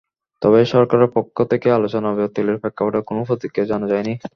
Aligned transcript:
তবে 0.41 0.59
সরকারের 0.73 1.09
পক্ষ 1.15 1.37
থেকে 1.51 1.67
আলোচনা 1.71 2.09
বাতিলের 2.13 2.59
প্রেক্ষাপটে 2.61 2.99
কোনো 3.09 3.21
প্রতিক্রিয়া 3.29 3.69
জানা 3.71 3.87
যায়নি। 3.91 4.13